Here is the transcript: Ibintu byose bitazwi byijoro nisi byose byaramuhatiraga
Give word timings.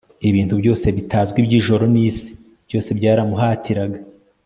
Ibintu 0.29 0.53
byose 0.61 0.85
bitazwi 0.97 1.39
byijoro 1.47 1.83
nisi 1.93 2.29
byose 2.67 2.89
byaramuhatiraga 2.97 3.99